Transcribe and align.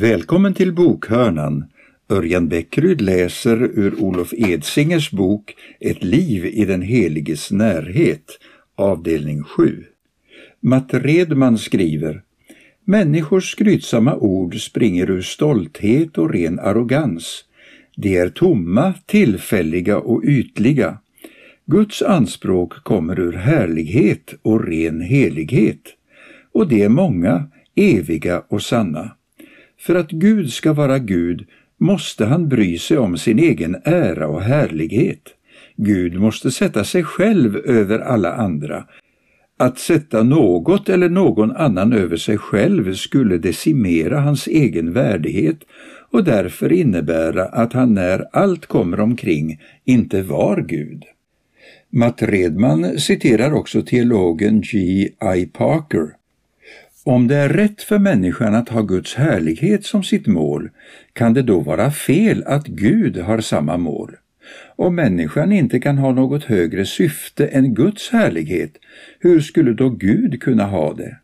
Välkommen 0.00 0.54
till 0.54 0.72
bokhörnan. 0.72 1.64
Örjan 2.10 2.48
Bäckryd 2.48 3.00
läser 3.00 3.62
ur 3.62 3.94
Olof 4.02 4.32
Edsingers 4.32 5.10
bok 5.10 5.54
Ett 5.80 6.04
liv 6.04 6.46
i 6.46 6.64
den 6.64 6.82
heliges 6.82 7.50
närhet, 7.50 8.38
avdelning 8.74 9.42
7. 9.42 9.84
Matt 10.60 10.94
Redman 10.94 11.58
skriver 11.58 12.22
Människors 12.84 13.52
skrytsamma 13.52 14.16
ord 14.16 14.60
springer 14.60 15.10
ur 15.10 15.22
stolthet 15.22 16.18
och 16.18 16.30
ren 16.30 16.58
arrogans. 16.58 17.44
De 17.96 18.16
är 18.16 18.28
tomma, 18.28 18.94
tillfälliga 19.06 19.98
och 19.98 20.24
ytliga. 20.24 20.98
Guds 21.66 22.02
anspråk 22.02 22.84
kommer 22.84 23.20
ur 23.20 23.32
härlighet 23.32 24.34
och 24.42 24.64
ren 24.64 25.00
helighet. 25.00 25.82
Och 26.52 26.68
de 26.68 26.82
är 26.82 26.88
många, 26.88 27.50
eviga 27.74 28.42
och 28.48 28.62
sanna. 28.62 29.10
För 29.80 29.94
att 29.94 30.10
Gud 30.10 30.52
ska 30.52 30.72
vara 30.72 30.98
Gud 30.98 31.46
måste 31.78 32.24
han 32.24 32.48
bry 32.48 32.78
sig 32.78 32.98
om 32.98 33.18
sin 33.18 33.38
egen 33.38 33.76
ära 33.84 34.28
och 34.28 34.42
härlighet. 34.42 35.22
Gud 35.76 36.20
måste 36.20 36.50
sätta 36.50 36.84
sig 36.84 37.04
själv 37.04 37.56
över 37.56 37.98
alla 37.98 38.32
andra. 38.32 38.84
Att 39.56 39.78
sätta 39.78 40.22
något 40.22 40.88
eller 40.88 41.08
någon 41.08 41.56
annan 41.56 41.92
över 41.92 42.16
sig 42.16 42.38
själv 42.38 42.94
skulle 42.94 43.38
decimera 43.38 44.20
hans 44.20 44.46
egen 44.46 44.92
värdighet 44.92 45.58
och 46.10 46.24
därför 46.24 46.72
innebära 46.72 47.44
att 47.44 47.72
han 47.72 47.94
när 47.94 48.24
allt 48.32 48.66
kommer 48.66 49.00
omkring 49.00 49.60
inte 49.84 50.22
var 50.22 50.60
Gud. 50.60 51.04
Matt 51.90 52.22
Redman 52.22 52.98
citerar 52.98 53.52
också 53.52 53.82
teologen 53.82 54.60
G. 54.60 54.78
I. 55.36 55.46
Parker 55.52 56.19
om 57.10 57.28
det 57.28 57.36
är 57.36 57.48
rätt 57.48 57.82
för 57.82 57.98
människan 57.98 58.54
att 58.54 58.68
ha 58.68 58.82
Guds 58.82 59.14
härlighet 59.14 59.84
som 59.84 60.02
sitt 60.02 60.26
mål, 60.26 60.70
kan 61.12 61.34
det 61.34 61.42
då 61.42 61.60
vara 61.60 61.90
fel 61.90 62.44
att 62.46 62.66
Gud 62.66 63.16
har 63.16 63.40
samma 63.40 63.76
mål? 63.76 64.16
Om 64.76 64.94
människan 64.94 65.52
inte 65.52 65.80
kan 65.80 65.98
ha 65.98 66.12
något 66.12 66.44
högre 66.44 66.86
syfte 66.86 67.46
än 67.46 67.74
Guds 67.74 68.10
härlighet, 68.10 68.72
hur 69.20 69.40
skulle 69.40 69.72
då 69.72 69.88
Gud 69.88 70.42
kunna 70.42 70.64
ha 70.64 70.94
det? 70.94 71.16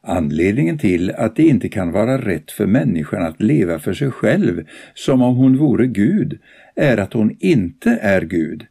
Anledningen 0.00 0.78
till 0.78 1.10
att 1.10 1.36
det 1.36 1.42
inte 1.42 1.68
kan 1.68 1.92
vara 1.92 2.18
rätt 2.18 2.50
för 2.50 2.66
människan 2.66 3.22
att 3.22 3.42
leva 3.42 3.78
för 3.78 3.94
sig 3.94 4.10
själv 4.10 4.66
som 4.94 5.22
om 5.22 5.36
hon 5.36 5.56
vore 5.56 5.86
Gud 5.86 6.38
är 6.76 6.96
att 6.96 7.12
hon 7.12 7.36
inte 7.40 7.90
är 7.90 8.20
Gud. 8.20 8.66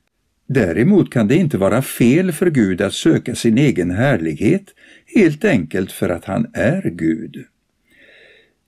Däremot 0.47 1.09
kan 1.09 1.27
det 1.27 1.35
inte 1.35 1.57
vara 1.57 1.81
fel 1.81 2.31
för 2.31 2.49
Gud 2.49 2.81
att 2.81 2.93
söka 2.93 3.35
sin 3.35 3.57
egen 3.57 3.91
härlighet 3.91 4.63
helt 5.15 5.45
enkelt 5.45 5.91
för 5.91 6.09
att 6.09 6.25
han 6.25 6.47
är 6.53 6.89
Gud. 6.89 7.45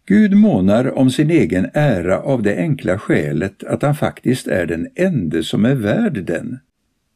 Gud 0.05 0.33
månar 0.33 0.97
om 0.97 1.11
sin 1.11 1.29
egen 1.29 1.69
ära 1.73 2.19
av 2.19 2.43
det 2.43 2.57
enkla 2.57 2.99
skälet 2.99 3.63
att 3.63 3.81
han 3.81 3.95
faktiskt 3.95 4.47
är 4.47 4.65
den 4.65 4.87
ende 4.95 5.43
som 5.43 5.65
är 5.65 5.75
värd 5.75 6.25
den. 6.25 6.59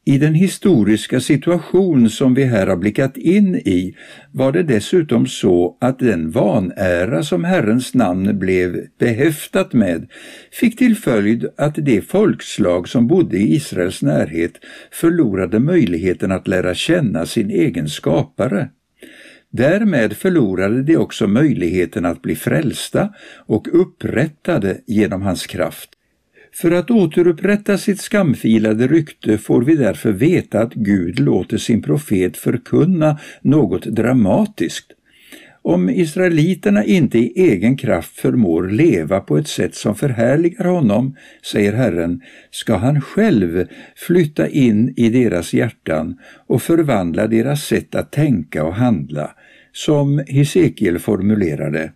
I 0.06 0.18
den 0.18 0.34
historiska 0.34 1.20
situation 1.20 2.10
som 2.10 2.34
vi 2.34 2.44
här 2.44 2.66
har 2.66 2.76
blickat 2.76 3.16
in 3.16 3.54
i 3.54 3.94
var 4.32 4.52
det 4.52 4.62
dessutom 4.62 5.26
så 5.26 5.76
att 5.80 5.98
den 5.98 6.30
vanära 6.30 7.22
som 7.22 7.44
Herrens 7.44 7.94
namn 7.94 8.38
blev 8.38 8.86
behäftat 8.98 9.72
med 9.72 10.10
fick 10.52 10.78
till 10.78 10.96
följd 10.96 11.46
att 11.56 11.74
det 11.76 12.00
folkslag 12.00 12.88
som 12.88 13.06
bodde 13.06 13.36
i 13.36 13.54
Israels 13.54 14.02
närhet 14.02 14.52
förlorade 14.92 15.58
möjligheten 15.58 16.32
att 16.32 16.48
lära 16.48 16.74
känna 16.74 17.26
sin 17.26 17.50
egen 17.50 17.88
skapare. 17.88 18.68
Därmed 19.50 20.16
förlorade 20.16 20.82
de 20.82 20.96
också 20.96 21.26
möjligheten 21.26 22.04
att 22.04 22.22
bli 22.22 22.36
frälsta 22.36 23.14
och 23.46 23.68
upprättade 23.72 24.80
genom 24.86 25.22
hans 25.22 25.46
kraft. 25.46 25.93
För 26.54 26.70
att 26.70 26.90
återupprätta 26.90 27.78
sitt 27.78 28.00
skamfilade 28.00 28.86
rykte 28.86 29.38
får 29.38 29.62
vi 29.62 29.76
därför 29.76 30.12
veta 30.12 30.60
att 30.60 30.74
Gud 30.74 31.20
låter 31.20 31.58
sin 31.58 31.82
profet 31.82 32.36
förkunna 32.36 33.18
något 33.42 33.84
dramatiskt. 33.84 34.92
Om 35.62 35.90
israeliterna 35.90 36.84
inte 36.84 37.18
i 37.18 37.32
egen 37.36 37.76
kraft 37.76 38.16
förmår 38.20 38.68
leva 38.68 39.20
på 39.20 39.38
ett 39.38 39.48
sätt 39.48 39.74
som 39.74 39.94
förhärligar 39.94 40.64
honom, 40.64 41.16
säger 41.42 41.72
Herren, 41.72 42.20
ska 42.50 42.76
han 42.76 43.00
själv 43.00 43.66
flytta 43.96 44.48
in 44.48 44.94
i 44.96 45.08
deras 45.08 45.54
hjärtan 45.54 46.18
och 46.46 46.62
förvandla 46.62 47.26
deras 47.26 47.64
sätt 47.64 47.94
att 47.94 48.12
tänka 48.12 48.64
och 48.64 48.74
handla, 48.74 49.30
som 49.72 50.24
Hesekiel 50.26 50.98
formulerade. 50.98 51.92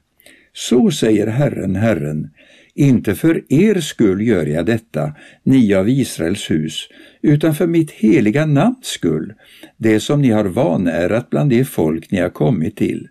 Så 0.53 0.91
säger 0.91 1.27
Herren, 1.27 1.77
Herren, 1.77 2.31
inte 2.79 3.15
för 3.15 3.53
er 3.53 3.81
skull 3.81 4.27
gör 4.27 4.47
jag 4.47 4.67
detta, 4.67 5.15
ni 5.43 5.75
av 5.75 5.89
Israels 5.89 6.51
hus, 6.51 6.89
utan 7.23 7.55
för 7.55 7.67
mitt 7.67 7.91
heliga 7.91 8.47
namns 8.47 8.87
skull, 8.87 9.33
det 9.77 10.01
som 10.01 10.23
ni 10.23 10.31
har 10.31 10.45
vanärat 10.45 11.31
bland 11.31 11.51
de 11.51 11.65
folk 11.65 12.11
ni 12.11 12.21
har 12.21 12.29
kommit 12.29 12.77
till. 12.77 13.09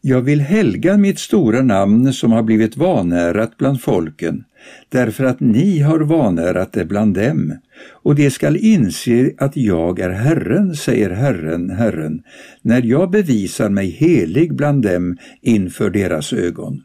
Jag 0.00 0.20
vill 0.20 0.40
helga 0.40 0.96
mitt 0.96 1.18
stora 1.18 1.62
namn 1.62 2.12
som 2.12 2.32
har 2.32 2.42
blivit 2.42 2.76
vanärat 2.76 3.56
bland 3.56 3.80
folken, 3.82 4.44
därför 4.88 5.24
att 5.24 5.40
ni 5.40 5.78
har 5.78 6.00
vanärat 6.00 6.72
det 6.72 6.84
bland 6.84 7.14
dem, 7.14 7.58
och 7.90 8.14
de 8.14 8.30
skall 8.30 8.56
inse 8.56 9.30
att 9.38 9.56
jag 9.56 10.00
är 10.00 10.10
Herren, 10.10 10.74
säger 10.74 11.10
Herren, 11.10 11.70
Herren, 11.70 12.22
när 12.62 12.82
jag 12.82 13.10
bevisar 13.10 13.68
mig 13.68 13.90
helig 13.90 14.54
bland 14.54 14.82
dem 14.82 15.16
inför 15.42 15.90
deras 15.90 16.32
ögon. 16.32 16.82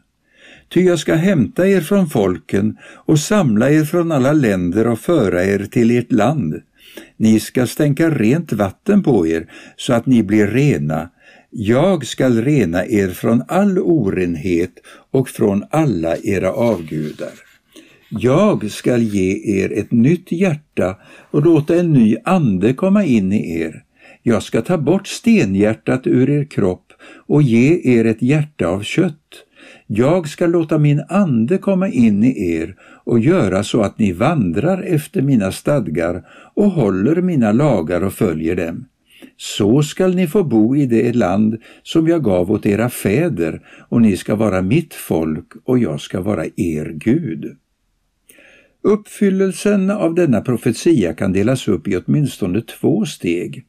Ty 0.72 0.80
jag 0.80 0.98
ska 0.98 1.14
hämta 1.14 1.68
er 1.68 1.80
från 1.80 2.10
folken 2.10 2.76
och 3.06 3.18
samla 3.18 3.70
er 3.70 3.84
från 3.84 4.12
alla 4.12 4.32
länder 4.32 4.86
och 4.86 4.98
föra 4.98 5.44
er 5.44 5.58
till 5.70 5.98
ert 5.98 6.12
land. 6.12 6.62
Ni 7.16 7.40
ska 7.40 7.66
stänka 7.66 8.10
rent 8.10 8.52
vatten 8.52 9.02
på 9.02 9.26
er 9.26 9.46
så 9.76 9.92
att 9.92 10.06
ni 10.06 10.22
blir 10.22 10.46
rena. 10.46 11.10
Jag 11.50 12.06
skall 12.06 12.42
rena 12.44 12.86
er 12.86 13.08
från 13.08 13.42
all 13.48 13.78
orenhet 13.78 14.72
och 15.10 15.28
från 15.28 15.64
alla 15.70 16.16
era 16.16 16.52
avgudar. 16.52 17.32
Jag 18.08 18.70
skall 18.70 19.02
ge 19.02 19.60
er 19.62 19.72
ett 19.72 19.92
nytt 19.92 20.32
hjärta 20.32 20.96
och 21.30 21.42
låta 21.44 21.76
en 21.76 21.92
ny 21.92 22.16
ande 22.24 22.74
komma 22.74 23.04
in 23.04 23.32
i 23.32 23.60
er. 23.60 23.82
Jag 24.22 24.42
ska 24.42 24.62
ta 24.62 24.78
bort 24.78 25.06
stenhjärtat 25.06 26.06
ur 26.06 26.30
er 26.30 26.44
kropp 26.44 26.92
och 27.26 27.42
ge 27.42 27.80
er 27.84 28.04
ett 28.04 28.22
hjärta 28.22 28.66
av 28.66 28.82
kött. 28.82 29.44
Jag 29.86 30.28
ska 30.28 30.46
låta 30.46 30.78
min 30.78 31.02
ande 31.08 31.58
komma 31.58 31.88
in 31.88 32.24
i 32.24 32.54
er 32.54 32.76
och 33.04 33.20
göra 33.20 33.64
så 33.64 33.80
att 33.80 33.98
ni 33.98 34.12
vandrar 34.12 34.82
efter 34.82 35.22
mina 35.22 35.52
stadgar 35.52 36.24
och 36.54 36.70
håller 36.70 37.22
mina 37.22 37.52
lagar 37.52 38.04
och 38.04 38.12
följer 38.12 38.56
dem. 38.56 38.84
Så 39.36 39.82
skall 39.82 40.14
ni 40.14 40.26
få 40.26 40.44
bo 40.44 40.76
i 40.76 40.86
det 40.86 41.16
land 41.16 41.56
som 41.82 42.08
jag 42.08 42.24
gav 42.24 42.50
åt 42.50 42.66
era 42.66 42.90
fäder 42.90 43.60
och 43.88 44.02
ni 44.02 44.16
ska 44.16 44.34
vara 44.34 44.62
mitt 44.62 44.94
folk 44.94 45.52
och 45.64 45.78
jag 45.78 46.00
ska 46.00 46.20
vara 46.20 46.44
er 46.56 46.92
Gud. 46.94 47.56
Uppfyllelsen 48.84 49.90
av 49.90 50.14
denna 50.14 50.40
profetia 50.40 51.14
kan 51.14 51.32
delas 51.32 51.68
upp 51.68 51.88
i 51.88 51.96
åtminstone 51.96 52.60
två 52.60 53.04
steg. 53.04 53.64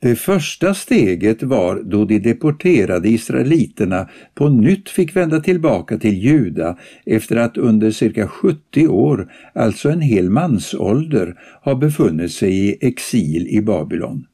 Det 0.00 0.16
första 0.16 0.74
steget 0.74 1.42
var 1.42 1.82
då 1.84 2.04
de 2.04 2.18
deporterade 2.18 3.08
israeliterna 3.08 4.08
på 4.34 4.48
nytt 4.48 4.88
fick 4.88 5.16
vända 5.16 5.40
tillbaka 5.40 5.98
till 5.98 6.18
Juda 6.18 6.78
efter 7.06 7.36
att 7.36 7.56
under 7.56 7.90
cirka 7.90 8.28
70 8.28 8.88
år, 8.88 9.32
alltså 9.52 9.90
en 9.90 10.00
hel 10.00 10.30
mansålder, 10.30 11.34
ha 11.62 11.74
befunnit 11.74 12.32
sig 12.32 12.68
i 12.68 12.76
exil 12.80 13.46
i 13.48 13.60
Babylon. 13.60 14.26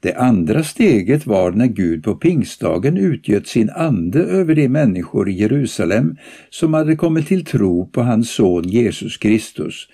Det 0.00 0.14
andra 0.14 0.62
steget 0.62 1.26
var 1.26 1.50
när 1.50 1.66
Gud 1.66 2.04
på 2.04 2.14
pingstdagen 2.14 2.96
utgöt 2.96 3.46
sin 3.46 3.70
ande 3.70 4.18
över 4.18 4.54
de 4.54 4.68
människor 4.68 5.28
i 5.28 5.32
Jerusalem 5.32 6.16
som 6.50 6.74
hade 6.74 6.96
kommit 6.96 7.28
till 7.28 7.44
tro 7.44 7.86
på 7.86 8.02
hans 8.02 8.30
son 8.30 8.68
Jesus 8.68 9.16
Kristus, 9.16 9.88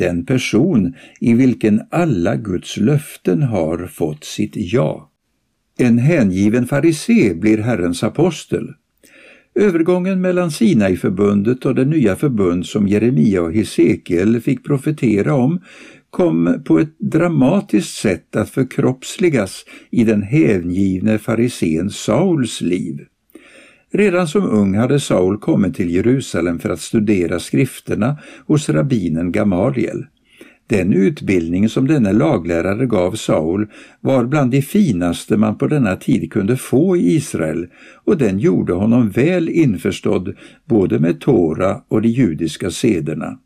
den 0.00 0.26
person 0.26 0.94
i 1.20 1.34
vilken 1.34 1.82
alla 1.90 2.36
Guds 2.36 2.76
löften 2.76 3.42
har 3.42 3.86
fått 3.86 4.24
sitt 4.24 4.52
ja. 4.54 5.10
En 5.78 5.98
hängiven 5.98 6.66
farisé 6.66 7.34
blir 7.34 7.58
Herrens 7.58 8.02
apostel. 8.02 8.68
Övergången 9.54 10.20
mellan 10.20 10.50
Sinai-förbundet 10.50 11.66
och 11.66 11.74
det 11.74 11.84
nya 11.84 12.16
förbund 12.16 12.66
som 12.66 12.88
Jeremia 12.88 13.42
och 13.42 13.52
Hesekiel 13.52 14.40
fick 14.40 14.64
profetera 14.64 15.34
om 15.34 15.60
kom 16.10 16.62
på 16.64 16.78
ett 16.78 16.98
dramatiskt 16.98 17.96
sätt 17.96 18.36
att 18.36 18.50
förkroppsligas 18.50 19.64
i 19.90 20.04
den 20.04 20.22
hängivne 20.22 21.18
farisén 21.18 21.90
Sauls 21.90 22.60
liv. 22.60 23.06
Redan 23.92 24.28
som 24.28 24.44
ung 24.44 24.74
hade 24.74 25.00
Saul 25.00 25.38
kommit 25.38 25.74
till 25.74 25.90
Jerusalem 25.90 26.58
för 26.58 26.70
att 26.70 26.80
studera 26.80 27.40
skrifterna 27.40 28.18
hos 28.46 28.68
rabbinen 28.68 29.32
Gamaliel. 29.32 30.06
Den 30.66 30.92
utbildning 30.92 31.68
som 31.68 31.88
denne 31.88 32.12
laglärare 32.12 32.86
gav 32.86 33.12
Saul 33.12 33.66
var 34.00 34.24
bland 34.24 34.50
de 34.50 34.62
finaste 34.62 35.36
man 35.36 35.58
på 35.58 35.66
denna 35.66 35.96
tid 35.96 36.32
kunde 36.32 36.56
få 36.56 36.96
i 36.96 37.14
Israel 37.14 37.66
och 38.04 38.18
den 38.18 38.38
gjorde 38.38 38.72
honom 38.72 39.10
väl 39.10 39.48
införstådd 39.48 40.34
både 40.64 40.98
med 40.98 41.20
Tora 41.20 41.80
och 41.88 42.02
de 42.02 42.08
judiska 42.08 42.70
sederna. 42.70 43.38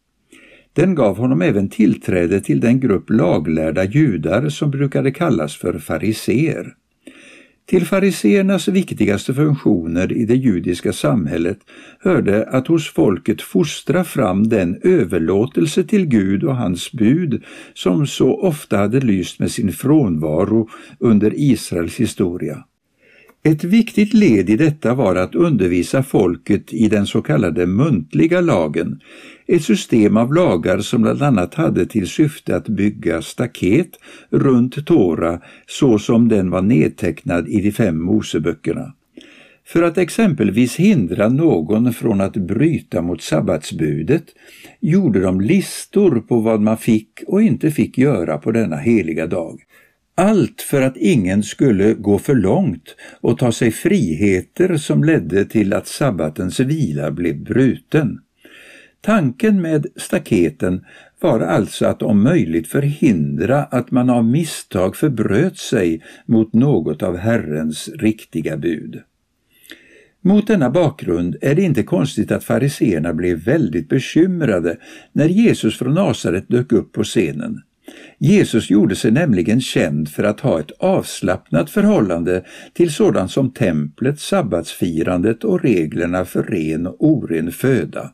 Den 0.73 0.95
gav 0.95 1.17
honom 1.17 1.43
även 1.43 1.69
tillträde 1.69 2.41
till 2.41 2.61
den 2.61 2.81
grupp 2.81 3.11
laglärda 3.11 3.85
judar 3.85 4.49
som 4.49 4.71
brukade 4.71 5.11
kallas 5.11 5.57
för 5.57 5.79
fariseer. 5.79 6.75
Till 7.67 7.87
fariseernas 7.87 8.69
viktigaste 8.69 9.35
funktioner 9.35 10.13
i 10.13 10.25
det 10.25 10.35
judiska 10.35 10.93
samhället 10.93 11.59
hörde 12.01 12.49
att 12.49 12.67
hos 12.67 12.89
folket 12.89 13.43
fostra 13.43 14.05
fram 14.05 14.49
den 14.49 14.81
överlåtelse 14.83 15.85
till 15.85 16.07
Gud 16.07 16.45
och 16.45 16.57
hans 16.57 16.93
bud 16.93 17.43
som 17.75 18.07
så 18.07 18.41
ofta 18.41 18.77
hade 18.77 19.01
lyst 19.01 19.39
med 19.39 19.51
sin 19.51 19.73
frånvaro 19.73 20.69
under 20.99 21.33
Israels 21.35 21.97
historia. 21.97 22.65
Ett 23.47 23.65
viktigt 23.65 24.15
led 24.15 24.51
i 24.51 24.57
detta 24.57 24.95
var 24.95 25.17
att 25.17 25.35
undervisa 25.35 26.03
folket 26.03 26.73
i 26.73 26.89
den 26.89 27.07
så 27.07 27.23
kallade 27.23 27.67
muntliga 27.67 28.41
lagen, 28.41 29.01
ett 29.47 29.63
system 29.63 30.17
av 30.17 30.35
lagar 30.35 30.79
som 30.79 31.03
bland 31.03 31.23
annat 31.23 31.55
hade 31.55 31.87
till 31.87 32.07
syfte 32.07 32.57
att 32.57 32.69
bygga 32.69 33.23
staket 33.23 33.89
runt 34.31 34.87
Tora 34.87 35.41
så 35.67 35.99
som 35.99 36.29
den 36.29 36.51
var 36.51 36.63
nedtecknad 36.63 37.49
i 37.49 37.61
de 37.61 37.73
fem 37.73 38.03
Moseböckerna. 38.03 38.93
För 39.67 39.83
att 39.83 39.99
exempelvis 39.99 40.77
hindra 40.77 41.29
någon 41.29 41.93
från 41.93 42.21
att 42.21 42.37
bryta 42.37 43.03
mot 43.03 43.23
sabbatsbudet 43.23 44.25
gjorde 44.81 45.21
de 45.21 45.41
listor 45.41 46.21
på 46.21 46.41
vad 46.41 46.61
man 46.61 46.79
fick 46.79 47.23
och 47.27 47.43
inte 47.43 47.71
fick 47.71 47.99
göra 47.99 48.39
på 48.39 48.53
denna 48.53 48.77
heliga 48.77 49.27
dag. 49.27 49.61
Allt 50.17 50.63
för 50.63 50.83
att 50.83 50.97
ingen 50.97 51.43
skulle 51.43 51.95
gå 51.95 52.19
för 52.19 52.35
långt 52.35 52.97
och 53.21 53.39
ta 53.39 53.53
sig 53.53 53.71
friheter 53.71 54.77
som 54.77 55.05
ledde 55.05 55.45
till 55.45 55.73
att 55.73 55.87
sabbatens 55.87 56.61
vila 56.61 57.11
blev 57.11 57.45
bruten. 57.45 58.21
Tanken 59.01 59.63
med 59.63 59.87
staketen 59.97 60.85
var 61.21 61.41
alltså 61.41 61.87
att 61.87 62.03
om 62.03 62.23
möjligt 62.23 62.69
förhindra 62.69 63.65
att 63.65 63.91
man 63.91 64.11
av 64.11 64.25
misstag 64.25 64.97
förbröt 64.97 65.59
sig 65.59 66.03
mot 66.27 66.53
något 66.53 67.03
av 67.03 67.17
Herrens 67.17 67.89
riktiga 67.89 68.57
bud. 68.57 69.03
Mot 70.21 70.47
denna 70.47 70.71
bakgrund 70.71 71.37
är 71.41 71.55
det 71.55 71.63
inte 71.63 71.83
konstigt 71.83 72.33
att 72.33 72.45
fariseerna 72.45 73.15
blev 73.15 73.45
väldigt 73.45 73.89
bekymrade 73.89 74.77
när 75.13 75.29
Jesus 75.29 75.79
från 75.79 75.95
Nasaret 75.95 76.49
dök 76.49 76.73
upp 76.73 76.93
på 76.93 77.05
scenen. 77.05 77.63
Jesus 78.19 78.71
gjorde 78.71 78.97
sig 78.97 79.11
nämligen 79.11 79.61
känd 79.61 80.09
för 80.09 80.25
att 80.25 80.41
ha 80.41 80.61
ett 80.61 80.71
avslappnat 80.79 81.71
förhållande 81.71 82.45
till 82.73 82.93
sådant 82.93 83.31
som 83.31 83.51
templet, 83.51 84.21
sabbatsfirandet 84.21 85.45
och 85.45 85.63
reglerna 85.63 86.25
för 86.25 86.43
ren 86.43 86.87
och 86.87 86.97
oren 86.99 87.53
föda. 87.53 88.11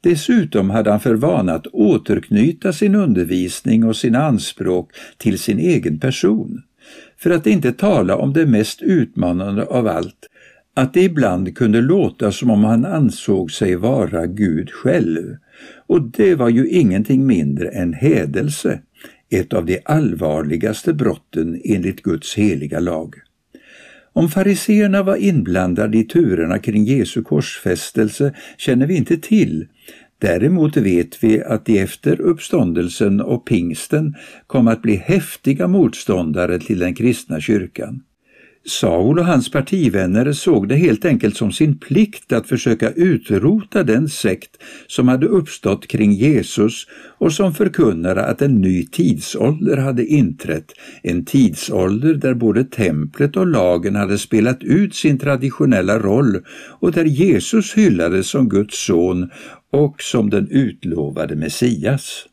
Dessutom 0.00 0.70
hade 0.70 0.90
han 0.90 1.00
för 1.00 1.14
vana 1.14 1.52
att 1.52 1.66
återknyta 1.66 2.72
sin 2.72 2.94
undervisning 2.94 3.84
och 3.84 3.96
sina 3.96 4.22
anspråk 4.22 4.90
till 5.16 5.38
sin 5.38 5.58
egen 5.58 5.98
person. 6.00 6.62
För 7.18 7.30
att 7.30 7.46
inte 7.46 7.72
tala 7.72 8.16
om 8.16 8.32
det 8.32 8.46
mest 8.46 8.82
utmanande 8.82 9.64
av 9.64 9.86
allt, 9.86 10.28
att 10.74 10.94
det 10.94 11.02
ibland 11.02 11.56
kunde 11.56 11.80
låta 11.80 12.32
som 12.32 12.50
om 12.50 12.64
han 12.64 12.84
ansåg 12.84 13.52
sig 13.52 13.76
vara 13.76 14.26
Gud 14.26 14.70
själv. 14.70 15.36
Och 15.86 16.02
det 16.02 16.34
var 16.34 16.48
ju 16.48 16.68
ingenting 16.68 17.26
mindre 17.26 17.68
än 17.68 17.92
hädelse, 17.92 18.80
ett 19.30 19.52
av 19.52 19.66
de 19.66 19.80
allvarligaste 19.84 20.92
brotten 20.92 21.60
enligt 21.64 22.02
Guds 22.02 22.34
heliga 22.34 22.80
lag. 22.80 23.14
Om 24.12 24.28
fariseerna 24.28 25.02
var 25.02 25.16
inblandade 25.16 25.98
i 25.98 26.04
turerna 26.04 26.58
kring 26.58 26.84
Jesu 26.84 27.22
korsfästelse 27.22 28.34
känner 28.58 28.86
vi 28.86 28.96
inte 28.96 29.16
till. 29.16 29.66
Däremot 30.18 30.76
vet 30.76 31.24
vi 31.24 31.42
att 31.42 31.66
de 31.66 31.78
efter 31.78 32.20
uppståndelsen 32.20 33.20
och 33.20 33.46
pingsten 33.46 34.14
kom 34.46 34.68
att 34.68 34.82
bli 34.82 34.96
häftiga 34.96 35.68
motståndare 35.68 36.58
till 36.58 36.78
den 36.78 36.94
kristna 36.94 37.40
kyrkan. 37.40 38.02
Saul 38.64 39.18
och 39.18 39.24
hans 39.24 39.50
partivänner 39.50 40.32
såg 40.32 40.68
det 40.68 40.74
helt 40.76 41.04
enkelt 41.04 41.36
som 41.36 41.52
sin 41.52 41.78
plikt 41.78 42.32
att 42.32 42.48
försöka 42.48 42.90
utrota 42.90 43.82
den 43.82 44.08
sekt 44.08 44.50
som 44.86 45.08
hade 45.08 45.26
uppstått 45.26 45.86
kring 45.86 46.12
Jesus 46.12 46.86
och 47.18 47.32
som 47.32 47.54
förkunnade 47.54 48.24
att 48.24 48.42
en 48.42 48.60
ny 48.60 48.86
tidsålder 48.86 49.76
hade 49.76 50.06
inträtt, 50.06 50.72
en 51.02 51.24
tidsålder 51.24 52.14
där 52.14 52.34
både 52.34 52.64
templet 52.64 53.36
och 53.36 53.46
lagen 53.46 53.96
hade 53.96 54.18
spelat 54.18 54.62
ut 54.62 54.94
sin 54.94 55.18
traditionella 55.18 55.98
roll 55.98 56.38
och 56.80 56.92
där 56.92 57.04
Jesus 57.04 57.74
hyllades 57.74 58.28
som 58.28 58.48
Guds 58.48 58.86
son 58.86 59.30
och 59.72 60.02
som 60.02 60.30
den 60.30 60.48
utlovade 60.50 61.36
Messias. 61.36 62.26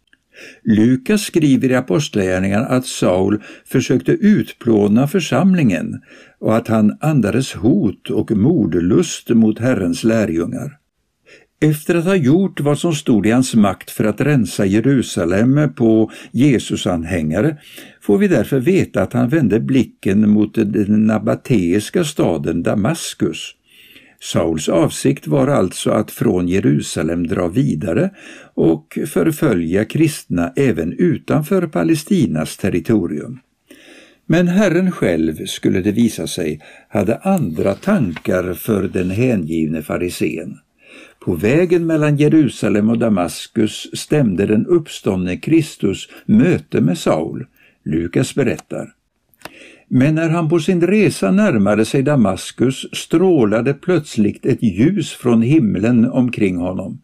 Lukas 0.63 1.21
skriver 1.21 1.71
i 1.71 1.75
Apostlagärningarna 1.75 2.65
att 2.65 2.86
Saul 2.86 3.44
försökte 3.65 4.12
utplåna 4.12 5.07
församlingen 5.07 6.01
och 6.39 6.57
att 6.57 6.68
han 6.68 6.97
andades 7.01 7.53
hot 7.53 8.09
och 8.09 8.31
mordlust 8.31 9.30
mot 9.30 9.59
Herrens 9.59 10.03
lärjungar. 10.03 10.80
Efter 11.62 11.95
att 11.95 12.06
ha 12.06 12.15
gjort 12.15 12.59
vad 12.59 12.80
som 12.80 12.94
stod 12.94 13.27
i 13.27 13.31
hans 13.31 13.56
makt 13.56 13.91
för 13.91 14.03
att 14.03 14.21
rensa 14.21 14.65
Jerusalem 14.65 15.74
på 15.75 16.12
Jesusanhängare 16.31 17.57
får 18.01 18.18
vi 18.18 18.27
därför 18.27 18.59
veta 18.59 19.01
att 19.01 19.13
han 19.13 19.30
vände 19.30 19.59
blicken 19.59 20.30
mot 20.30 20.53
den 20.56 21.07
nabateiska 21.07 22.03
staden 22.03 22.63
Damaskus. 22.63 23.56
Sauls 24.21 24.69
avsikt 24.69 25.27
var 25.27 25.48
alltså 25.48 25.92
att 25.92 26.12
från 26.12 26.48
Jerusalem 26.48 27.27
dra 27.27 27.48
vidare 27.48 28.10
och 28.54 28.98
förfölja 29.07 29.86
kristna 29.86 30.54
även 30.56 30.94
utanför 30.94 31.68
Palestinas 31.68 32.57
territorium. 32.57 33.39
Men 34.25 34.48
Herren 34.48 34.92
själv, 34.92 35.45
skulle 35.45 35.81
det 35.81 35.92
visa 35.92 36.27
sig, 36.27 36.62
hade 36.89 37.18
andra 37.18 37.74
tankar 37.74 38.54
för 38.54 38.83
den 38.83 39.10
hängivne 39.10 39.81
farisén. 39.81 40.57
På 41.19 41.36
vägen 41.36 41.86
mellan 41.86 42.18
Jerusalem 42.18 42.89
och 42.89 43.00
Damaskus 43.00 43.88
stämde 43.94 44.45
den 44.45 44.66
uppståndne 44.66 45.38
Kristus 45.38 46.10
möte 46.25 46.81
med 46.81 46.98
Saul. 46.98 47.45
Lukas 47.85 48.35
berättar. 48.35 48.94
Men 49.92 50.16
när 50.16 50.30
han 50.30 50.50
på 50.50 50.60
sin 50.60 50.81
resa 50.81 51.31
närmade 51.31 51.86
sig 51.86 52.04
Damaskus 52.04 52.86
strålade 52.94 53.74
plötsligt 53.74 54.46
ett 54.46 54.64
ljus 54.64 55.12
från 55.12 55.42
himlen 55.42 56.12
omkring 56.12 56.58
honom. 56.58 57.02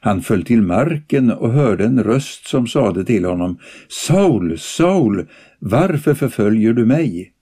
Han 0.00 0.22
föll 0.22 0.44
till 0.44 0.62
marken 0.62 1.30
och 1.30 1.52
hörde 1.52 1.84
en 1.84 2.04
röst 2.04 2.46
som 2.46 2.66
sade 2.66 3.04
till 3.04 3.24
honom 3.24 3.58
Saul, 3.88 4.58
Saul, 4.58 5.26
varför 5.58 6.14
förföljer 6.14 6.72
du 6.72 6.84
mig? 6.84 7.32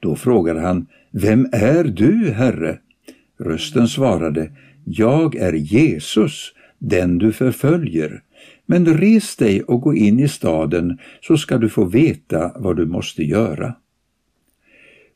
Då 0.00 0.16
frågade 0.16 0.60
han 0.60 0.86
Vem 1.10 1.48
är 1.52 1.84
du, 1.84 2.30
Herre? 2.30 2.78
Rösten 3.40 3.88
svarade 3.88 4.50
Jag 4.84 5.36
är 5.36 5.52
Jesus, 5.52 6.52
den 6.78 7.18
du 7.18 7.32
förföljer. 7.32 8.22
Men 8.66 8.98
res 8.98 9.36
dig 9.36 9.62
och 9.62 9.80
gå 9.80 9.94
in 9.94 10.20
i 10.20 10.28
staden 10.28 10.98
så 11.20 11.36
ska 11.36 11.58
du 11.58 11.68
få 11.68 11.84
veta 11.84 12.52
vad 12.56 12.76
du 12.76 12.86
måste 12.86 13.22
göra. 13.22 13.74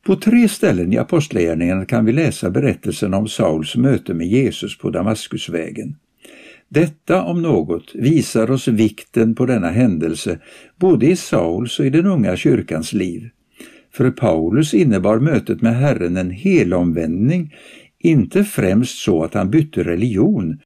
På 0.07 0.17
tre 0.17 0.49
ställen 0.49 0.93
i 0.93 0.99
Apostlagärningarna 0.99 1.85
kan 1.85 2.05
vi 2.05 2.13
läsa 2.13 2.51
berättelsen 2.51 3.15
om 3.15 3.29
Sauls 3.29 3.77
möte 3.77 4.15
med 4.15 4.27
Jesus 4.27 4.79
på 4.79 4.91
Damaskusvägen. 4.91 5.97
Detta 6.69 7.23
om 7.23 7.43
något 7.43 7.95
visar 7.95 8.51
oss 8.51 8.69
vikten 8.69 9.35
på 9.35 9.47
denna 9.47 9.71
händelse 9.71 10.39
både 10.77 11.07
i 11.07 11.17
Sauls 11.17 11.79
och 11.79 11.87
i 11.87 11.91
den 11.91 12.07
unga 12.07 12.37
kyrkans 12.37 12.93
liv. 12.93 13.29
För 13.93 14.11
Paulus 14.11 14.75
innebar 14.75 15.19
mötet 15.19 15.63
med 15.63 15.77
Herren 15.77 16.17
en 16.17 16.31
helomvändning, 16.31 17.55
inte 17.99 18.45
främst 18.45 18.99
så 18.99 19.25
att 19.25 19.35
han 19.35 19.51
bytte 19.51 19.85
religion. 19.85 20.59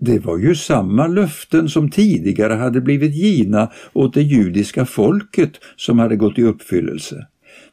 Det 0.00 0.18
var 0.18 0.38
ju 0.38 0.54
samma 0.54 1.06
löften 1.06 1.68
som 1.68 1.90
tidigare 1.90 2.54
hade 2.54 2.80
blivit 2.80 3.14
givna 3.14 3.70
åt 3.92 4.14
det 4.14 4.22
judiska 4.22 4.84
folket 4.86 5.52
som 5.76 5.98
hade 5.98 6.16
gått 6.16 6.38
i 6.38 6.42
uppfyllelse. 6.42 7.26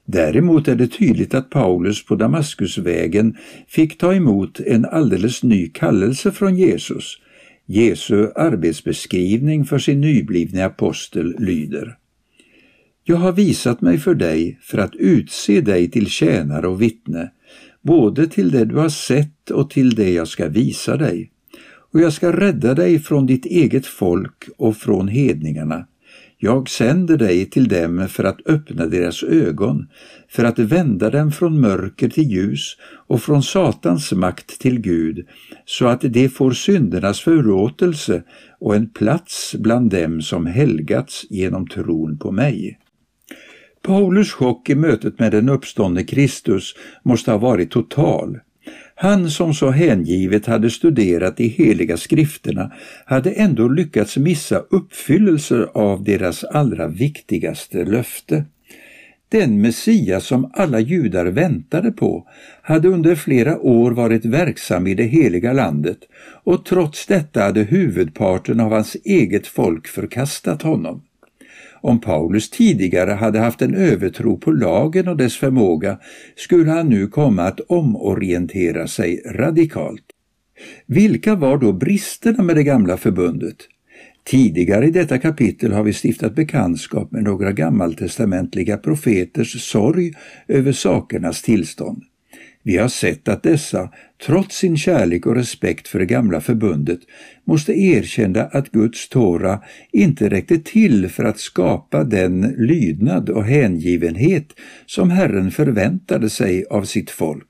Däremot 0.06 0.68
är 0.68 0.76
det 0.76 0.88
tydligt 0.88 1.34
att 1.34 1.50
Paulus 1.50 2.06
på 2.06 2.16
Damaskusvägen 2.16 3.38
fick 3.68 3.98
ta 3.98 4.14
emot 4.14 4.60
en 4.60 4.86
alldeles 4.86 5.44
ny 5.44 5.70
kallelse 5.70 6.32
från 6.32 6.56
Jesus. 6.58 7.18
Jesu 7.66 8.28
arbetsbeskrivning 8.36 9.66
för 9.66 9.80
sin 9.80 10.02
nyblivne 10.02 10.66
apostel 10.66 11.36
lyder 11.40 11.98
Jag 13.04 13.18
har 13.18 13.32
visat 13.32 13.82
mig 13.82 13.98
för 13.98 14.16
dig 14.16 14.60
för 14.62 14.78
att 14.78 14.96
utse 14.96 15.62
dig 15.62 15.92
till 15.92 16.08
tjänare 16.08 16.68
och 16.68 16.82
vittne, 16.82 17.32
både 17.82 18.28
till 18.28 18.52
det 18.52 18.66
du 18.66 18.76
har 18.76 18.90
sett 18.90 19.52
och 19.52 19.70
till 19.70 19.96
det 19.96 20.12
jag 20.12 20.28
ska 20.28 20.48
visa 20.48 20.98
dig. 20.98 21.32
Och 21.92 22.02
jag 22.02 22.14
ska 22.14 22.32
rädda 22.32 22.74
dig 22.74 23.00
från 23.00 23.26
ditt 23.26 23.46
eget 23.46 23.86
folk 23.86 24.50
och 24.58 24.78
från 24.78 25.08
hedningarna 25.08 25.88
jag 26.44 26.70
sänder 26.70 27.18
dig 27.18 27.50
till 27.50 27.68
dem 27.68 28.08
för 28.10 28.24
att 28.24 28.48
öppna 28.48 28.86
deras 28.86 29.24
ögon, 29.24 29.88
för 30.30 30.44
att 30.44 30.60
vända 30.60 31.10
dem 31.10 31.32
från 31.32 31.60
mörker 31.60 32.10
till 32.10 32.32
ljus 32.32 32.78
och 33.08 33.22
från 33.22 33.44
Satans 33.44 34.12
makt 34.12 34.60
till 34.60 34.80
Gud, 34.80 35.28
så 35.66 35.88
att 35.88 36.02
de 36.02 36.30
får 36.30 36.52
syndernas 36.52 37.20
förlåtelse 37.20 38.24
och 38.60 38.76
en 38.76 38.90
plats 38.90 39.56
bland 39.60 39.90
dem 39.90 40.22
som 40.22 40.46
helgats 40.46 41.26
genom 41.30 41.68
tron 41.68 42.18
på 42.18 42.32
mig. 42.32 42.80
Paulus 43.82 44.32
chock 44.32 44.70
i 44.70 44.76
mötet 44.76 45.20
med 45.20 45.32
den 45.32 45.50
uppståndne 45.50 46.04
Kristus 46.04 46.76
måste 47.04 47.32
ha 47.32 47.38
varit 47.38 47.72
total. 47.72 48.40
Han 49.02 49.30
som 49.30 49.54
så 49.54 49.72
hängivet 49.72 50.46
hade 50.46 50.70
studerat 50.70 51.38
de 51.38 51.48
heliga 51.48 51.98
skrifterna 51.98 52.72
hade 53.06 53.32
ändå 53.32 53.68
lyckats 53.68 54.18
missa 54.18 54.60
uppfyllelser 54.70 55.70
av 55.74 56.04
deras 56.04 56.44
allra 56.44 56.88
viktigaste 56.88 57.86
löfte. 57.86 58.46
Den 59.30 59.62
Messias 59.62 60.26
som 60.26 60.52
alla 60.54 60.80
judar 60.80 61.26
väntade 61.26 61.92
på 61.92 62.28
hade 62.62 62.88
under 62.88 63.16
flera 63.16 63.60
år 63.60 63.92
varit 63.92 64.26
verksam 64.26 64.88
i 64.88 64.94
det 64.94 65.04
heliga 65.04 65.54
landet 65.54 66.00
och 66.44 66.66
trots 66.66 67.06
detta 67.06 67.44
hade 67.44 67.62
huvudparten 67.64 68.60
av 68.60 68.72
hans 68.72 68.98
eget 69.04 69.48
folk 69.48 69.88
förkastat 69.88 70.62
honom. 70.62 71.02
Om 71.82 72.02
Paulus 72.02 72.50
tidigare 72.50 73.12
hade 73.12 73.40
haft 73.40 73.62
en 73.62 73.76
övertro 73.76 74.38
på 74.38 74.52
lagen 74.52 75.08
och 75.08 75.18
dess 75.18 75.38
förmåga 75.38 76.00
skulle 76.36 76.72
han 76.72 76.90
nu 76.90 77.08
komma 77.08 77.44
att 77.44 77.60
omorientera 77.60 78.88
sig 78.88 79.22
radikalt. 79.26 80.06
Vilka 80.86 81.36
var 81.36 81.58
då 81.58 81.74
bristerna 81.74 82.44
med 82.44 82.56
det 82.56 82.64
gamla 82.64 82.98
förbundet? 82.98 83.58
Tidigare 84.24 84.88
i 84.88 84.92
detta 84.92 85.18
kapitel 85.18 85.72
har 85.72 85.84
vi 85.84 85.94
stiftat 85.94 86.36
bekantskap 86.36 87.12
med 87.12 87.24
några 87.24 87.52
gammaltestamentliga 87.52 88.78
profeters 88.78 89.62
sorg 89.62 90.14
över 90.48 90.72
sakernas 90.72 91.42
tillstånd. 91.42 92.04
Vi 92.64 92.78
har 92.78 92.88
sett 92.88 93.28
att 93.28 93.44
dessa, 93.44 93.90
trots 94.26 94.58
sin 94.58 94.78
kärlek 94.78 95.26
och 95.26 95.36
respekt 95.36 95.88
för 95.88 96.00
det 96.00 96.06
gamla 96.06 96.42
förbundet, 96.42 97.00
måste 97.46 97.74
erkänna 97.74 98.44
att 98.44 98.72
Guds 98.72 99.10
Tora 99.10 99.62
inte 99.92 100.30
räckte 100.30 100.58
till 100.58 101.10
för 101.10 101.24
att 101.24 101.40
skapa 101.40 102.04
den 102.04 102.42
lydnad 102.58 103.30
och 103.30 103.44
hängivenhet 103.44 104.54
som 104.86 105.10
Herren 105.10 105.52
förväntade 105.52 106.30
sig 106.30 106.66
av 106.70 106.84
sitt 106.84 107.10
folk. 107.10 107.48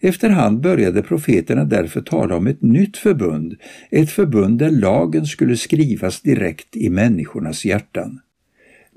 Efterhand 0.00 0.60
började 0.60 1.02
profeterna 1.02 1.64
därför 1.64 2.00
tala 2.00 2.36
om 2.36 2.46
ett 2.46 2.62
nytt 2.62 2.96
förbund, 2.96 3.54
ett 3.90 4.10
förbund 4.10 4.58
där 4.58 4.70
lagen 4.70 5.26
skulle 5.26 5.56
skrivas 5.56 6.20
direkt 6.20 6.76
i 6.76 6.88
människornas 6.88 7.64
hjärtan. 7.64 8.20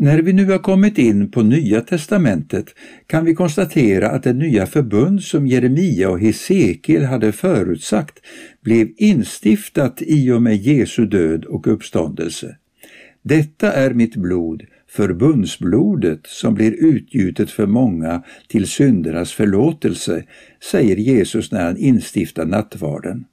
När 0.01 0.22
vi 0.22 0.34
nu 0.34 0.46
har 0.46 0.58
kommit 0.58 0.98
in 0.98 1.32
på 1.32 1.41
Nya 1.41 1.82
testamentet 1.82 2.65
kan 3.08 3.25
vi 3.25 3.36
konstatera 3.36 4.10
att 4.10 4.24
det 4.24 4.34
nya 4.34 4.65
förbund 4.65 5.24
som 5.24 5.48
Jeremia 5.48 6.10
och 6.10 6.20
Hesekiel 6.20 7.06
hade 7.06 7.32
förutsagt 7.32 8.20
blev 8.63 8.89
instiftat 8.98 10.01
i 10.01 10.32
och 10.32 10.41
med 10.41 10.56
Jesu 10.56 11.06
död 11.06 11.46
och 11.46 11.68
uppståndelse. 11.68 12.56
Detta 13.22 13.72
är 13.72 13.94
mitt 13.94 14.15
blod, 14.15 14.63
förbundsblodet 14.88 16.22
som 16.24 16.53
blir 16.53 16.72
utgjutet 16.72 17.51
för 17.51 17.65
många 17.65 18.24
till 18.48 18.68
syndernas 18.68 19.34
förlåtelse, 19.34 20.24
säger 20.72 20.96
Jesus 20.96 21.51
när 21.51 21.65
han 21.65 21.77
instiftar 21.77 22.46
nattvarden. 22.46 23.25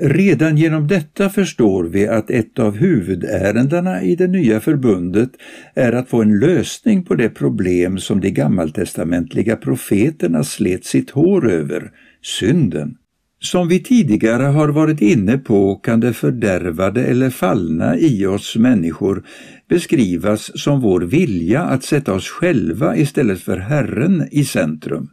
Redan 0.00 0.56
genom 0.56 0.88
detta 0.88 1.30
förstår 1.30 1.84
vi 1.84 2.08
att 2.08 2.30
ett 2.30 2.58
av 2.58 2.76
huvudärendena 2.76 4.02
i 4.02 4.16
det 4.16 4.26
nya 4.26 4.60
förbundet 4.60 5.30
är 5.74 5.92
att 5.92 6.08
få 6.08 6.22
en 6.22 6.38
lösning 6.38 7.04
på 7.04 7.14
det 7.14 7.28
problem 7.28 7.98
som 7.98 8.20
de 8.20 8.30
gammaltestamentliga 8.30 9.56
profeterna 9.56 10.44
slet 10.44 10.84
sitt 10.84 11.10
hår 11.10 11.50
över, 11.50 11.90
synden. 12.22 12.94
Som 13.40 13.68
vi 13.68 13.80
tidigare 13.80 14.42
har 14.42 14.68
varit 14.68 15.00
inne 15.00 15.38
på 15.38 15.74
kan 15.74 16.00
det 16.00 16.12
fördärvade 16.12 17.04
eller 17.04 17.30
fallna 17.30 17.96
i 17.96 18.26
oss 18.26 18.56
människor 18.56 19.24
beskrivas 19.68 20.50
som 20.54 20.80
vår 20.80 21.00
vilja 21.00 21.62
att 21.62 21.84
sätta 21.84 22.14
oss 22.14 22.28
själva 22.28 22.96
istället 22.96 23.40
för 23.40 23.56
Herren 23.56 24.28
i 24.30 24.44
centrum. 24.44 25.08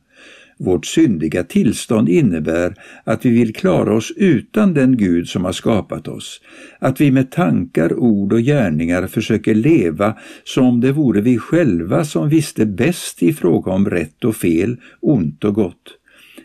Vårt 0.57 0.85
syndiga 0.85 1.43
tillstånd 1.43 2.09
innebär 2.09 2.75
att 3.03 3.25
vi 3.25 3.29
vill 3.29 3.53
klara 3.53 3.95
oss 3.95 4.11
utan 4.15 4.73
den 4.73 4.97
Gud 4.97 5.27
som 5.27 5.45
har 5.45 5.51
skapat 5.51 6.07
oss, 6.07 6.41
att 6.79 7.01
vi 7.01 7.11
med 7.11 7.31
tankar, 7.31 7.93
ord 7.93 8.33
och 8.33 8.41
gärningar 8.41 9.07
försöker 9.07 9.55
leva 9.55 10.17
som 10.43 10.65
om 10.65 10.81
det 10.81 10.91
vore 10.91 11.21
vi 11.21 11.37
själva 11.37 12.05
som 12.05 12.29
visste 12.29 12.65
bäst 12.65 13.23
i 13.23 13.33
fråga 13.33 13.71
om 13.71 13.89
rätt 13.89 14.23
och 14.23 14.35
fel, 14.35 14.77
ont 14.99 15.43
och 15.43 15.53
gott. 15.53 15.97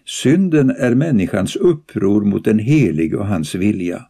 Synden 0.07 0.71
är 0.71 0.95
människans 0.95 1.57
uppror 1.57 2.25
mot 2.25 2.45
den 2.45 2.59
helige 2.59 3.17
och 3.17 3.27
hans 3.27 3.55
vilja. 3.55 4.07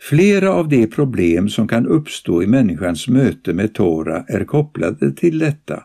Flera 0.00 0.52
av 0.52 0.68
de 0.68 0.86
problem 0.86 1.48
som 1.48 1.68
kan 1.68 1.86
uppstå 1.86 2.42
i 2.42 2.46
människans 2.46 3.08
möte 3.08 3.52
med 3.52 3.74
Tora 3.74 4.24
är 4.28 4.44
kopplade 4.44 5.12
till 5.12 5.38
detta. 5.38 5.82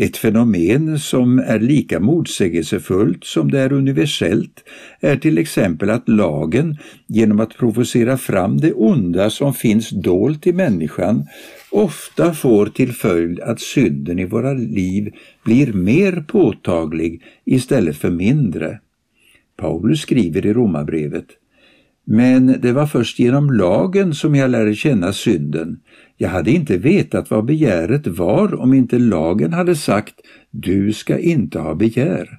Ett 0.00 0.16
fenomen 0.16 0.98
som 0.98 1.38
är 1.38 1.60
lika 1.60 2.00
motsägelsefullt 2.00 3.24
som 3.24 3.50
det 3.50 3.60
är 3.60 3.72
universellt 3.72 4.64
är 5.00 5.16
till 5.16 5.38
exempel 5.38 5.90
att 5.90 6.08
lagen, 6.08 6.76
genom 7.06 7.40
att 7.40 7.58
provocera 7.58 8.16
fram 8.16 8.56
det 8.56 8.72
onda 8.72 9.30
som 9.30 9.54
finns 9.54 9.90
dolt 9.90 10.46
i 10.46 10.52
människan, 10.52 11.26
ofta 11.70 12.34
får 12.34 12.66
till 12.66 12.92
följd 12.92 13.40
att 13.40 13.60
synden 13.60 14.18
i 14.18 14.24
våra 14.24 14.52
liv 14.52 15.12
blir 15.44 15.72
mer 15.72 16.24
påtaglig 16.28 17.22
istället 17.44 17.96
för 17.96 18.10
mindre. 18.10 18.80
Paulus 19.56 20.00
skriver 20.00 20.46
i 20.46 20.52
Romarbrevet 20.52 21.26
men 22.10 22.60
det 22.60 22.72
var 22.72 22.86
först 22.86 23.18
genom 23.18 23.50
lagen 23.50 24.14
som 24.14 24.34
jag 24.34 24.50
lärde 24.50 24.74
känna 24.74 25.12
synden. 25.12 25.80
Jag 26.16 26.28
hade 26.28 26.50
inte 26.50 26.78
vetat 26.78 27.30
vad 27.30 27.44
begäret 27.44 28.06
var 28.06 28.60
om 28.60 28.74
inte 28.74 28.98
lagen 28.98 29.52
hade 29.52 29.76
sagt 29.76 30.14
du 30.50 30.92
ska 30.92 31.18
inte 31.18 31.58
ha 31.58 31.74
begär. 31.74 32.38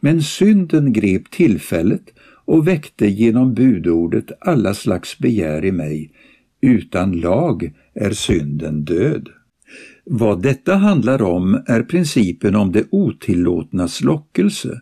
Men 0.00 0.22
synden 0.22 0.92
grep 0.92 1.30
tillfället 1.30 2.02
och 2.44 2.68
väckte 2.68 3.06
genom 3.06 3.54
budordet 3.54 4.32
alla 4.40 4.74
slags 4.74 5.18
begär 5.18 5.64
i 5.64 5.72
mig. 5.72 6.10
Utan 6.60 7.12
lag 7.12 7.72
är 7.94 8.10
synden 8.10 8.84
död. 8.84 9.28
Vad 10.04 10.42
detta 10.42 10.74
handlar 10.74 11.22
om 11.22 11.62
är 11.66 11.82
principen 11.82 12.56
om 12.56 12.72
det 12.72 12.84
otillåtnas 12.90 14.00
lockelse. 14.00 14.80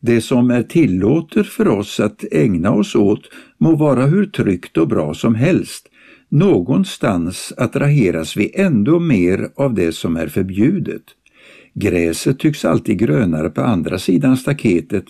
Det 0.00 0.20
som 0.20 0.50
är 0.50 0.62
tillåtet 0.62 1.46
för 1.46 1.68
oss 1.68 2.00
att 2.00 2.24
ägna 2.30 2.72
oss 2.72 2.94
åt 2.94 3.28
må 3.58 3.76
vara 3.76 4.06
hur 4.06 4.26
tryggt 4.26 4.76
och 4.76 4.88
bra 4.88 5.14
som 5.14 5.34
helst. 5.34 5.86
Någonstans 6.28 7.52
attraheras 7.56 8.36
vi 8.36 8.52
ändå 8.54 8.98
mer 9.00 9.48
av 9.56 9.74
det 9.74 9.92
som 9.92 10.16
är 10.16 10.26
förbjudet. 10.26 11.02
Gräset 11.74 12.38
tycks 12.38 12.64
alltid 12.64 12.98
grönare 12.98 13.50
på 13.50 13.60
andra 13.60 13.98
sidan 13.98 14.36
staketet 14.36 15.04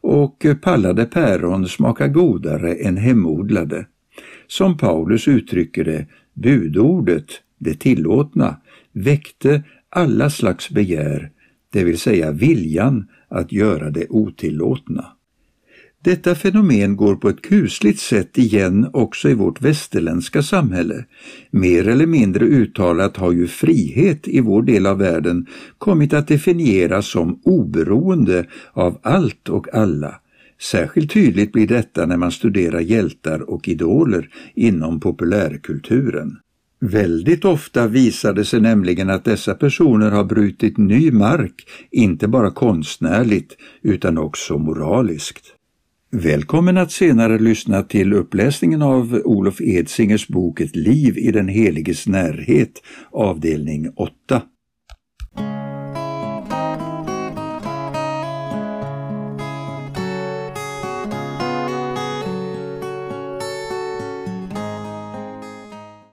och 0.00 0.46
pallade 0.62 1.04
päron 1.04 1.68
smakar 1.68 2.08
godare 2.08 2.74
än 2.74 2.96
hemodlade. 2.96 3.86
Som 4.46 4.76
Paulus 4.76 5.28
uttrycker 5.28 5.84
det, 5.84 6.06
budordet, 6.34 7.26
det 7.58 7.74
tillåtna, 7.74 8.56
väckte 8.92 9.62
alla 9.88 10.30
slags 10.30 10.70
begär, 10.70 11.30
det 11.72 11.84
vill 11.84 11.98
säga 11.98 12.32
viljan 12.32 13.06
att 13.28 13.52
göra 13.52 13.90
det 13.90 14.06
otillåtna. 14.08 15.06
Detta 16.04 16.34
fenomen 16.34 16.96
går 16.96 17.16
på 17.16 17.28
ett 17.28 17.42
kusligt 17.42 18.00
sätt 18.00 18.38
igen 18.38 18.90
också 18.92 19.28
i 19.28 19.34
vårt 19.34 19.62
västerländska 19.62 20.42
samhälle. 20.42 21.04
Mer 21.50 21.88
eller 21.88 22.06
mindre 22.06 22.44
uttalat 22.44 23.16
har 23.16 23.32
ju 23.32 23.46
frihet 23.46 24.28
i 24.28 24.40
vår 24.40 24.62
del 24.62 24.86
av 24.86 24.98
världen 24.98 25.46
kommit 25.78 26.12
att 26.12 26.28
definieras 26.28 27.06
som 27.06 27.40
oberoende 27.44 28.46
av 28.72 28.98
allt 29.02 29.48
och 29.48 29.74
alla. 29.74 30.14
Särskilt 30.60 31.12
tydligt 31.12 31.52
blir 31.52 31.66
detta 31.66 32.06
när 32.06 32.16
man 32.16 32.32
studerar 32.32 32.80
hjältar 32.80 33.50
och 33.50 33.68
idoler 33.68 34.28
inom 34.54 35.00
populärkulturen. 35.00 36.36
Väldigt 36.84 37.44
ofta 37.44 37.86
visar 37.86 38.32
det 38.32 38.44
sig 38.44 38.60
nämligen 38.60 39.10
att 39.10 39.24
dessa 39.24 39.54
personer 39.54 40.10
har 40.10 40.24
brutit 40.24 40.78
ny 40.78 41.10
mark, 41.10 41.54
inte 41.90 42.28
bara 42.28 42.50
konstnärligt 42.50 43.56
utan 43.82 44.18
också 44.18 44.58
moraliskt. 44.58 45.44
Välkommen 46.10 46.76
att 46.76 46.92
senare 46.92 47.38
lyssna 47.38 47.82
till 47.82 48.12
uppläsningen 48.12 48.82
av 48.82 49.20
Olof 49.24 49.60
Edsingers 49.60 50.28
bok 50.28 50.60
Ett 50.60 50.76
liv 50.76 51.18
i 51.18 51.30
den 51.30 51.48
heliges 51.48 52.06
närhet, 52.06 52.82
avdelning 53.12 53.92
8. 53.96 54.42